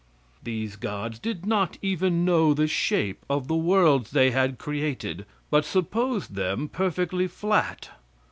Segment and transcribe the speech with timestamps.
[0.41, 5.63] These gods did not even know the shape of the worlds they had created, but
[5.63, 7.91] supposed them perfectly flat.